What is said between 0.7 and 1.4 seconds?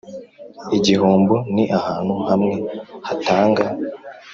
igihombo